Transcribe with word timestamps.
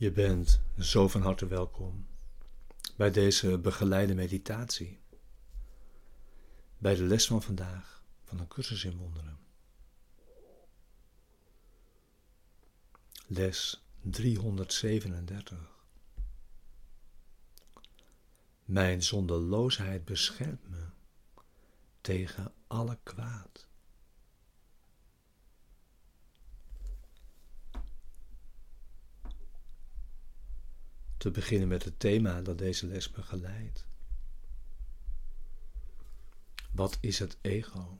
Je 0.00 0.12
bent 0.12 0.60
zo 0.78 1.08
van 1.08 1.22
harte 1.22 1.46
welkom 1.46 2.06
bij 2.96 3.10
deze 3.10 3.58
begeleide 3.58 4.14
meditatie. 4.14 5.00
Bij 6.78 6.94
de 6.94 7.02
les 7.02 7.26
van 7.26 7.42
vandaag 7.42 8.02
van 8.24 8.38
een 8.38 8.48
cursus 8.48 8.84
in 8.84 8.96
wonderen. 8.96 9.38
Les 13.26 13.84
337. 14.00 15.84
Mijn 18.64 19.02
zondeloosheid 19.02 20.04
beschermt 20.04 20.68
me 20.68 20.84
tegen 22.00 22.52
alle 22.66 22.98
kwaad. 23.02 23.69
Te 31.20 31.30
beginnen 31.30 31.68
met 31.68 31.84
het 31.84 31.98
thema 31.98 32.42
dat 32.42 32.58
deze 32.58 32.86
les 32.86 33.10
begeleidt. 33.10 33.86
Wat 36.72 36.98
is 37.00 37.18
het 37.18 37.38
ego? 37.40 37.98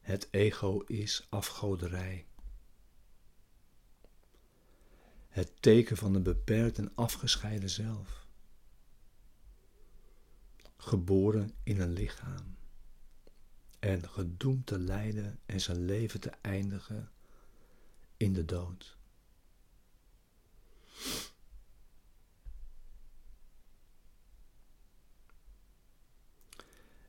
Het 0.00 0.28
ego 0.30 0.80
is 0.80 1.26
afgoderij. 1.30 2.26
Het 5.28 5.62
teken 5.62 5.96
van 5.96 6.14
een 6.14 6.22
beperkt 6.22 6.78
en 6.78 6.92
afgescheiden 6.94 7.70
zelf. 7.70 8.26
Geboren 10.76 11.54
in 11.62 11.80
een 11.80 11.92
lichaam 11.92 12.53
en 13.84 14.08
gedoemd 14.08 14.66
te 14.66 14.78
lijden 14.78 15.38
en 15.46 15.60
zijn 15.60 15.84
leven 15.84 16.20
te 16.20 16.30
eindigen 16.30 17.10
in 18.16 18.32
de 18.32 18.44
dood. 18.44 18.96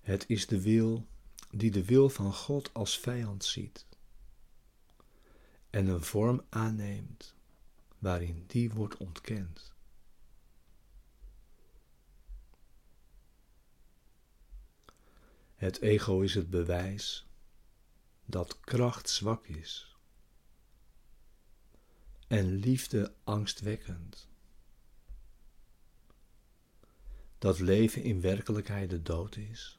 Het 0.01 0.25
is 0.27 0.47
de 0.47 0.61
wil 0.61 1.07
die 1.49 1.71
de 1.71 1.85
wil 1.85 2.09
van 2.09 2.33
God 2.33 2.73
als 2.73 2.99
vijand 2.99 3.45
ziet 3.45 3.85
en 5.69 5.87
een 5.87 6.03
vorm 6.03 6.41
aanneemt 6.49 7.35
waarin 7.99 8.43
die 8.47 8.71
wordt 8.71 8.97
ontkend. 8.97 9.74
Het 15.55 15.82
ego 15.82 16.21
is 16.21 16.36
het 16.36 16.49
bewijs 16.49 17.27
dat 18.26 18.60
kracht 18.60 19.10
zwak 19.10 19.48
is 19.48 19.95
en 22.27 22.54
liefde 22.54 23.14
angstwekkend. 23.23 24.27
Dat 27.38 27.60
leven 27.60 28.04
in 28.04 28.21
werkelijkheid 28.21 28.89
de 28.89 29.02
dood 29.02 29.36
is 29.36 29.77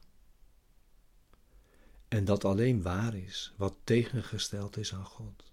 en 2.07 2.25
dat 2.25 2.45
alleen 2.45 2.81
waar 2.81 3.15
is 3.15 3.53
wat 3.57 3.75
tegengesteld 3.83 4.77
is 4.77 4.93
aan 4.93 5.05
God. 5.05 5.43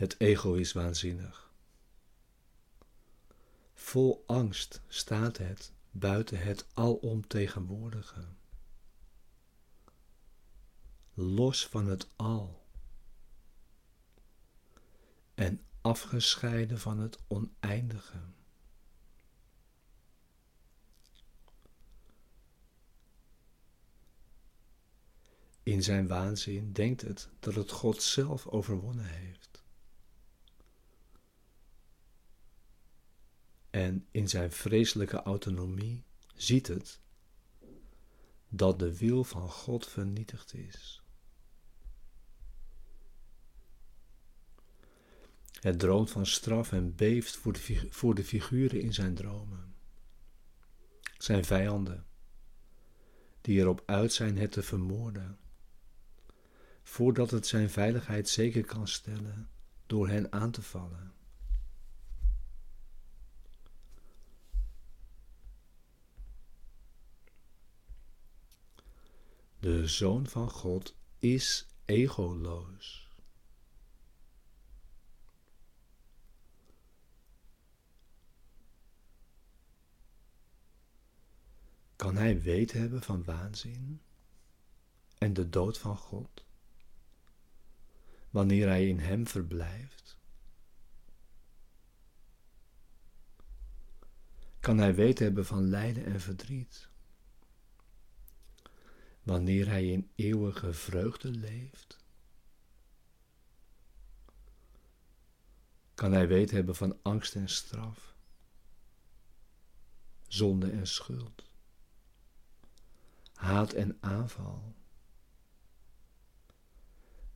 Het 0.00 0.20
ego 0.20 0.54
is 0.54 0.72
waanzinnig. 0.72 1.50
Vol 3.74 4.24
angst 4.26 4.80
staat 4.88 5.36
het 5.36 5.72
buiten 5.90 6.38
het 6.38 6.66
alomtegenwoordige. 6.74 8.24
Los 11.14 11.66
van 11.66 11.86
het 11.86 12.06
al. 12.16 12.66
En 15.34 15.60
afgescheiden 15.80 16.78
van 16.78 16.98
het 16.98 17.18
oneindige. 17.28 18.20
In 25.62 25.82
zijn 25.82 26.08
waanzin 26.08 26.72
denkt 26.72 27.00
het 27.00 27.28
dat 27.40 27.54
het 27.54 27.70
God 27.70 28.02
zelf 28.02 28.46
overwonnen 28.46 29.06
heeft. 29.06 29.49
En 33.70 34.06
in 34.10 34.28
zijn 34.28 34.52
vreselijke 34.52 35.22
autonomie 35.22 36.04
ziet 36.34 36.66
het 36.66 37.00
dat 38.48 38.78
de 38.78 38.96
wil 38.96 39.24
van 39.24 39.50
God 39.50 39.86
vernietigd 39.86 40.54
is. 40.54 41.02
Het 45.60 45.78
droomt 45.78 46.10
van 46.10 46.26
straf 46.26 46.72
en 46.72 46.94
beeft 46.94 47.36
voor 47.36 47.52
de, 47.52 47.86
voor 47.90 48.14
de 48.14 48.24
figuren 48.24 48.80
in 48.80 48.94
zijn 48.94 49.14
dromen. 49.14 49.74
Zijn 51.18 51.44
vijanden, 51.44 52.06
die 53.40 53.58
erop 53.58 53.82
uit 53.86 54.12
zijn 54.12 54.38
het 54.38 54.52
te 54.52 54.62
vermoorden, 54.62 55.38
voordat 56.82 57.30
het 57.30 57.46
zijn 57.46 57.70
veiligheid 57.70 58.28
zeker 58.28 58.64
kan 58.64 58.88
stellen 58.88 59.48
door 59.86 60.08
hen 60.08 60.32
aan 60.32 60.50
te 60.50 60.62
vallen. 60.62 61.19
De 69.60 69.86
Zoon 69.86 70.26
van 70.26 70.50
God 70.50 70.94
is 71.18 71.66
egoloos. 71.84 73.08
Kan 81.96 82.16
hij 82.16 82.42
weet 82.42 82.72
hebben 82.72 83.02
van 83.02 83.24
waanzin 83.24 84.00
en 85.18 85.32
de 85.32 85.48
dood 85.48 85.78
van 85.78 85.96
God, 85.96 86.44
wanneer 88.30 88.68
hij 88.68 88.88
in 88.88 88.98
hem 88.98 89.26
verblijft? 89.26 90.18
Kan 94.60 94.78
hij 94.78 94.94
weet 94.94 95.18
hebben 95.18 95.46
van 95.46 95.68
lijden 95.68 96.04
en 96.04 96.20
verdriet? 96.20 96.88
Wanneer 99.30 99.68
hij 99.68 99.86
in 99.86 100.10
eeuwige 100.14 100.72
vreugde 100.72 101.30
leeft? 101.30 101.98
Kan 105.94 106.12
hij 106.12 106.28
weet 106.28 106.50
hebben 106.50 106.74
van 106.74 106.98
angst 107.02 107.34
en 107.34 107.48
straf, 107.48 108.14
zonde 110.28 110.70
en 110.70 110.86
schuld, 110.86 111.44
haat 113.34 113.72
en 113.72 113.96
aanval? 114.00 114.74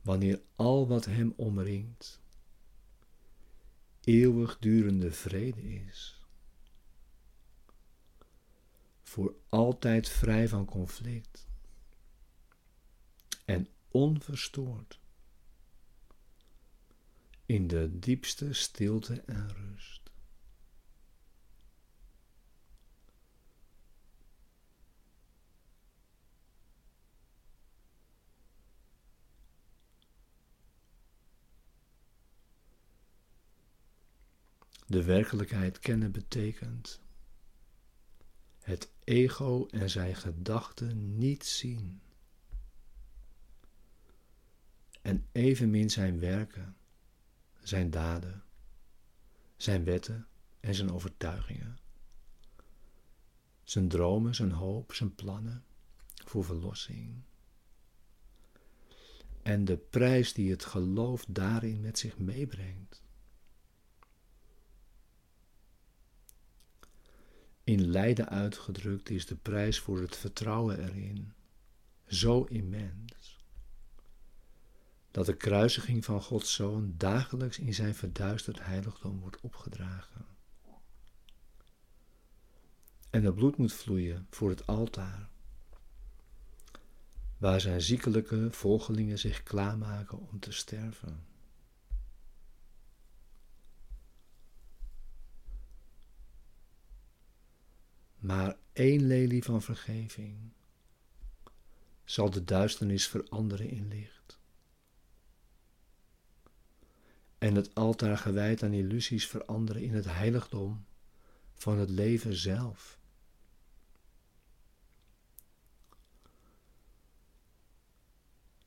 Wanneer 0.01 0.41
al 0.55 0.87
wat 0.87 1.05
hem 1.05 1.33
omringt 1.35 2.21
eeuwigdurende 4.01 5.11
vrede 5.11 5.61
is, 5.61 6.25
voor 9.03 9.35
altijd 9.49 10.09
vrij 10.09 10.47
van 10.47 10.65
conflict 10.65 11.53
en 13.45 13.67
onverstoord 13.87 14.99
in 17.45 17.67
de 17.67 17.99
diepste 17.99 18.53
stilte 18.53 19.21
en 19.21 19.53
rust. 19.53 20.11
De 34.87 35.03
werkelijkheid 35.03 35.79
kennen 35.79 36.11
betekent 36.11 37.01
het 38.59 38.91
ego 39.03 39.65
en 39.65 39.89
zijn 39.89 40.15
gedachten 40.15 41.17
niet 41.17 41.45
zien 41.45 42.01
en 45.05 45.27
evenmin 45.31 45.89
zijn 45.89 46.19
werken, 46.19 46.75
zijn 47.63 47.89
daden, 47.89 48.43
zijn 49.57 49.83
wetten 49.83 50.27
en 50.59 50.75
zijn 50.75 50.91
overtuigingen, 50.91 51.77
zijn 53.63 53.87
dromen, 53.87 54.35
zijn 54.35 54.51
hoop, 54.51 54.93
zijn 54.93 55.15
plannen 55.15 55.63
voor 56.25 56.43
verlossing. 56.43 57.21
En 59.41 59.65
de 59.65 59.77
prijs 59.77 60.33
die 60.33 60.51
het 60.51 60.65
geloof 60.65 61.25
daarin 61.27 61.81
met 61.81 61.99
zich 61.99 62.17
meebrengt. 62.17 63.03
In 67.63 67.87
lijden 67.87 68.29
uitgedrukt 68.29 69.09
is 69.09 69.25
de 69.25 69.35
prijs 69.35 69.79
voor 69.79 70.01
het 70.01 70.15
vertrouwen 70.15 70.79
erin 70.79 71.33
zo 72.05 72.43
immens 72.43 73.34
dat 75.15 75.25
de 75.25 75.35
kruisiging 75.35 76.05
van 76.05 76.21
Gods 76.21 76.53
Zoon 76.53 76.93
dagelijks 76.97 77.59
in 77.59 77.73
zijn 77.73 77.95
verduisterd 77.95 78.65
heiligdom 78.65 79.19
wordt 79.19 79.41
opgedragen. 79.41 80.25
En 83.09 83.23
het 83.23 83.35
bloed 83.35 83.57
moet 83.57 83.73
vloeien 83.73 84.27
voor 84.29 84.49
het 84.49 84.67
altaar, 84.67 85.29
waar 87.37 87.61
zijn 87.61 87.81
ziekelijke 87.81 88.51
volgelingen 88.51 89.19
zich 89.19 89.43
klaarmaken 89.43 90.19
om 90.19 90.39
te 90.39 90.51
sterven. 90.51 91.25
Maar 98.17 98.57
één 98.73 99.07
lelie 99.07 99.43
van 99.43 99.61
vergeving 99.61 100.51
zal 102.03 102.29
de 102.29 102.43
duisternis 102.43 103.07
veranderen 103.07 103.69
in 103.69 103.87
licht. 103.87 104.14
En 107.45 107.55
het 107.55 107.75
altaar 107.75 108.17
gewijd 108.17 108.63
aan 108.63 108.73
illusies 108.73 109.27
veranderen 109.27 109.81
in 109.81 109.93
het 109.93 110.05
heiligdom 110.05 110.85
van 111.53 111.77
het 111.77 111.89
leven 111.89 112.35
zelf. 112.35 112.99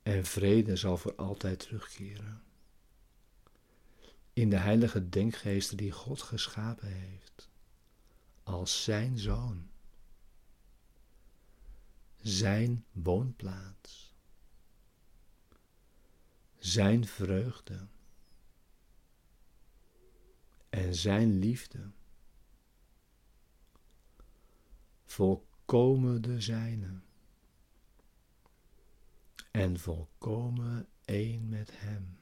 En 0.03 0.25
vrede 0.25 0.75
zal 0.75 0.97
voor 0.97 1.15
altijd 1.15 1.59
terugkeren. 1.59 2.43
In 4.33 4.49
de 4.49 4.57
heilige 4.57 5.09
denkgeesten 5.09 5.77
die 5.77 5.91
God 5.91 6.21
geschapen 6.21 6.87
heeft, 6.87 7.49
als 8.43 8.83
zijn 8.83 9.17
zoon 9.17 9.69
zijn 12.21 12.85
woonplaats, 12.91 14.13
zijn 16.57 17.07
vreugde 17.07 17.87
en 20.69 20.95
zijn 20.95 21.39
liefde, 21.39 21.91
volkomen 25.05 26.21
de 26.21 26.41
zijne 26.41 26.99
en 29.51 29.79
volkomen 29.79 30.87
één 31.05 31.49
met 31.49 31.71
hem. 31.73 32.18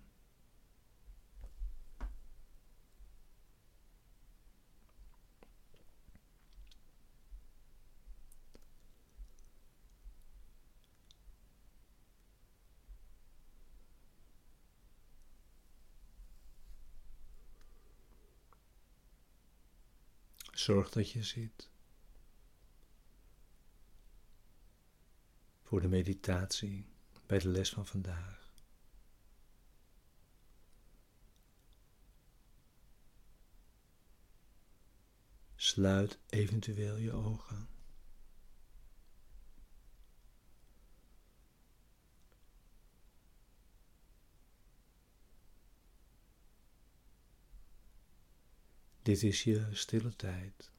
Zorg 20.68 20.90
dat 20.90 21.12
je 21.12 21.24
zit. 21.24 21.70
Voor 25.62 25.82
de 25.82 25.88
meditatie 25.88 26.86
bij 27.26 27.40
de 27.40 27.48
les 27.48 27.70
van 27.70 27.86
vandaag. 27.86 28.52
Sluit 35.56 36.20
eventueel 36.30 36.98
je 36.98 37.12
ogen. 37.12 37.77
Dit 49.08 49.24
is 49.24 49.44
je 49.44 49.68
stille 49.72 50.16
tijd. 50.16 50.72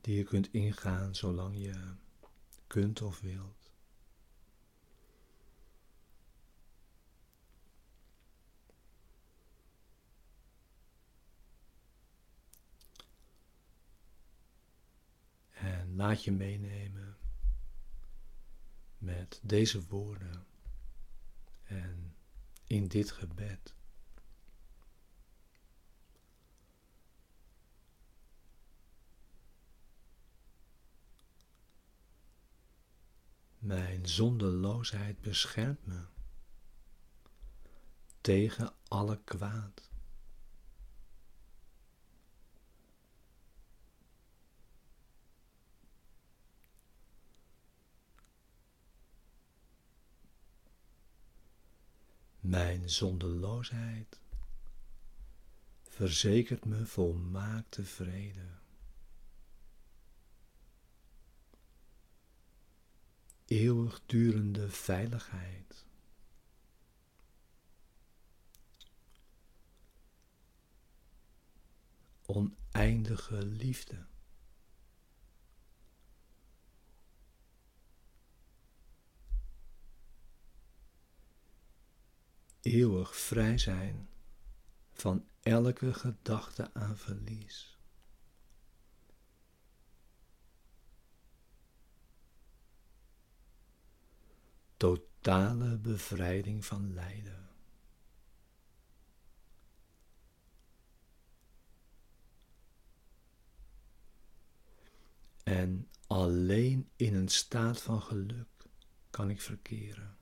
Die 0.00 0.16
je 0.16 0.22
kunt 0.24 0.52
ingaan 0.52 1.14
zolang 1.14 1.56
je 1.56 1.94
kunt 2.66 3.02
of 3.02 3.20
wilt. 3.20 3.70
En 15.52 15.96
laat 15.96 16.24
je 16.24 16.32
meenemen 16.32 17.16
met 18.98 19.40
deze 19.42 19.86
woorden 19.86 20.46
en 21.64 22.16
in 22.66 22.88
dit 22.88 23.10
gebed. 23.10 23.74
Mijn 33.58 34.06
zondeloosheid 34.06 35.20
beschermt 35.20 35.86
me 35.86 36.04
tegen 38.20 38.72
alle 38.88 39.20
kwaad. 39.24 39.90
Mijn 52.44 52.90
zondeloosheid 52.90 54.20
verzekert 55.82 56.64
me 56.64 56.86
volmaakte 56.86 57.84
vrede. 57.84 58.48
Eeuwigdurende 63.44 64.70
veiligheid. 64.70 65.86
Oneindige 72.26 73.44
liefde. 73.44 74.06
Eeuwig 82.64 83.16
vrij 83.16 83.58
zijn 83.58 84.08
van 84.92 85.28
elke 85.42 85.94
gedachte 85.94 86.74
aan 86.74 86.96
verlies. 86.96 87.78
Totale 94.76 95.78
bevrijding 95.78 96.64
van 96.64 96.94
lijden. 96.94 97.48
En 105.42 105.88
alleen 106.06 106.90
in 106.96 107.14
een 107.14 107.28
staat 107.28 107.82
van 107.82 108.02
geluk 108.02 108.48
kan 109.10 109.30
ik 109.30 109.40
verkeren. 109.40 110.16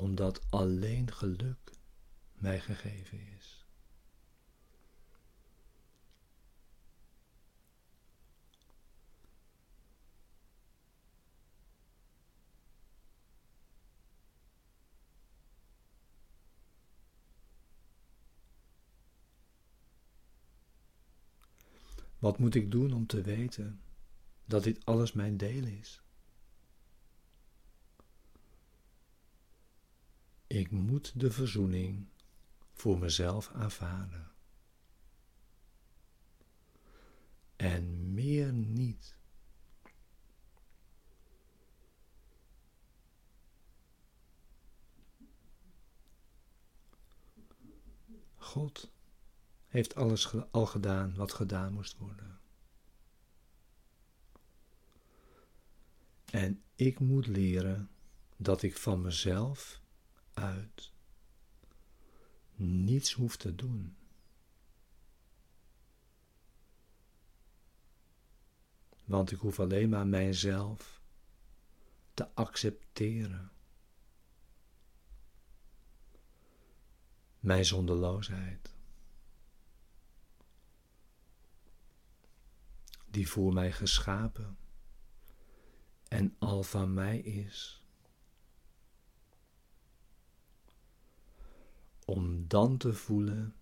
Omdat 0.00 0.40
alleen 0.50 1.12
geluk 1.12 1.72
mij 2.34 2.60
gegeven 2.60 3.18
is. 3.38 3.66
Wat 22.18 22.38
moet 22.38 22.54
ik 22.54 22.70
doen 22.70 22.92
om 22.92 23.06
te 23.06 23.22
weten 23.22 23.80
dat 24.44 24.64
dit 24.64 24.84
alles 24.84 25.12
mijn 25.12 25.36
deel 25.36 25.64
is? 25.64 26.02
Ik 30.48 30.70
moet 30.70 31.20
de 31.20 31.30
verzoening 31.30 32.06
voor 32.72 32.98
mezelf 32.98 33.50
aanvaarden. 33.52 34.30
En 37.56 38.14
meer 38.14 38.52
niet. 38.52 39.16
God 48.36 48.92
heeft 49.66 49.94
alles 49.94 50.32
al 50.50 50.66
gedaan 50.66 51.14
wat 51.14 51.32
gedaan 51.32 51.72
moest 51.72 51.96
worden. 51.96 52.40
En 56.24 56.62
ik 56.74 57.00
moet 57.00 57.26
leren 57.26 57.90
dat 58.36 58.62
ik 58.62 58.76
van 58.76 59.00
mezelf 59.00 59.80
niets 62.58 63.12
hoef 63.12 63.36
te 63.36 63.54
doen. 63.54 63.96
Want 69.04 69.30
ik 69.30 69.38
hoef 69.38 69.60
alleen 69.60 69.88
maar 69.88 70.06
mijzelf 70.06 71.02
te 72.14 72.34
accepteren. 72.34 73.50
Mijn 77.40 77.64
zonderloosheid. 77.64 78.74
Die 83.06 83.28
voor 83.28 83.52
mij 83.52 83.72
geschapen 83.72 84.58
en 86.08 86.36
al 86.38 86.62
van 86.62 86.94
mij 86.94 87.18
is. 87.18 87.77
Om 92.08 92.48
dan 92.48 92.76
te 92.76 92.92
voelen 92.92 93.54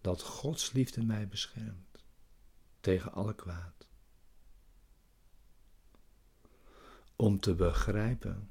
dat 0.00 0.22
Gods 0.22 0.72
liefde 0.72 1.04
mij 1.04 1.28
beschermt 1.28 2.04
tegen 2.80 3.12
alle 3.12 3.34
kwaad. 3.34 3.88
Om 7.16 7.40
te 7.40 7.54
begrijpen 7.54 8.50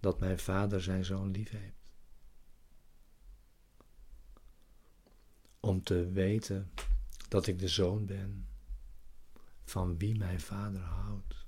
dat 0.00 0.20
mijn 0.20 0.38
vader 0.38 0.82
zijn 0.82 1.04
zoon 1.04 1.30
lief 1.30 1.50
heeft. 1.50 1.92
Om 5.60 5.82
te 5.82 6.10
weten 6.10 6.72
dat 7.28 7.46
ik 7.46 7.58
de 7.58 7.68
zoon 7.68 8.06
ben 8.06 8.48
van 9.64 9.98
wie 9.98 10.16
mijn 10.16 10.40
vader 10.40 10.80
houdt. 10.80 11.45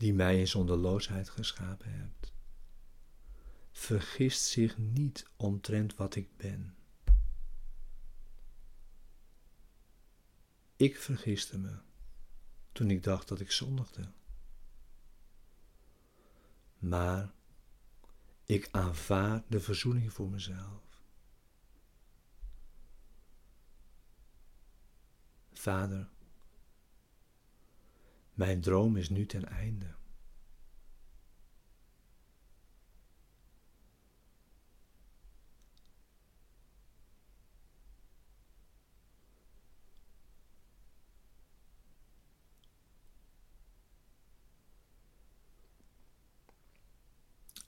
Die 0.00 0.14
mij 0.14 0.38
in 0.38 0.48
zonderloosheid 0.48 1.28
geschapen 1.28 1.92
hebt, 1.92 2.32
vergist 3.70 4.44
zich 4.44 4.78
niet 4.78 5.26
omtrent 5.36 5.94
wat 5.94 6.14
ik 6.14 6.36
ben. 6.36 6.74
Ik 10.76 10.98
vergiste 10.98 11.58
me 11.58 11.78
toen 12.72 12.90
ik 12.90 13.02
dacht 13.02 13.28
dat 13.28 13.40
ik 13.40 13.50
zondigde. 13.50 14.12
Maar 16.78 17.32
ik 18.44 18.68
aanvaard 18.70 19.44
de 19.48 19.60
verzoening 19.60 20.12
voor 20.12 20.30
mezelf. 20.30 21.02
Vader, 25.52 26.08
mijn 28.40 28.60
droom 28.60 28.96
is 28.96 29.08
nu 29.08 29.26
ten 29.26 29.48
einde. 29.48 29.86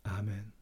Amen. 0.03 0.62